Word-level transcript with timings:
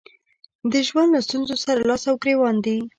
د 0.71 0.73
ژوند 0.87 1.09
له 1.15 1.19
ستونزو 1.25 1.55
سره 1.65 1.79
لاس 1.89 2.03
او 2.09 2.15
ګرېوان 2.23 2.55
دي. 2.65 2.77